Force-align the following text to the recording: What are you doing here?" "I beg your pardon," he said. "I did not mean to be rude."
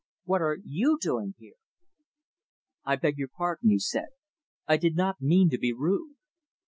What 0.23 0.41
are 0.41 0.57
you 0.63 0.97
doing 0.99 1.35
here?" 1.37 1.57
"I 2.83 2.95
beg 2.95 3.19
your 3.19 3.27
pardon," 3.27 3.69
he 3.69 3.77
said. 3.77 4.07
"I 4.65 4.77
did 4.77 4.95
not 4.95 5.21
mean 5.21 5.51
to 5.51 5.59
be 5.59 5.73
rude." 5.73 6.15